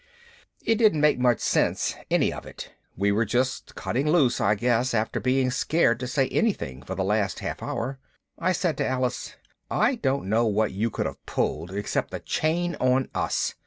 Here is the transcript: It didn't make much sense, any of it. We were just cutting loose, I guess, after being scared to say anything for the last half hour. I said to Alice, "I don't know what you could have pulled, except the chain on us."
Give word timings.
It 0.65 0.77
didn't 0.79 0.99
make 0.99 1.19
much 1.19 1.39
sense, 1.41 1.93
any 2.09 2.33
of 2.33 2.43
it. 2.47 2.73
We 2.97 3.11
were 3.11 3.23
just 3.23 3.75
cutting 3.75 4.07
loose, 4.11 4.41
I 4.41 4.55
guess, 4.55 4.95
after 4.95 5.19
being 5.19 5.51
scared 5.51 5.99
to 5.99 6.07
say 6.07 6.27
anything 6.29 6.81
for 6.81 6.95
the 6.95 7.03
last 7.03 7.37
half 7.37 7.61
hour. 7.61 7.99
I 8.39 8.51
said 8.51 8.77
to 8.79 8.87
Alice, 8.87 9.35
"I 9.69 9.93
don't 9.93 10.27
know 10.27 10.47
what 10.47 10.71
you 10.71 10.89
could 10.89 11.05
have 11.05 11.23
pulled, 11.27 11.69
except 11.71 12.09
the 12.09 12.19
chain 12.19 12.75
on 12.79 13.09
us." 13.13 13.53